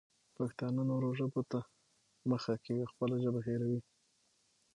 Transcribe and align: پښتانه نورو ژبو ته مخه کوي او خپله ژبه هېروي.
پښتانه 0.37 0.81
نورو 0.89 1.09
ژبو 1.19 1.41
ته 1.51 1.59
مخه 2.31 2.53
کوي 2.63 2.81
او 2.85 2.91
خپله 2.93 3.15
ژبه 3.23 3.39
هېروي. 3.47 3.79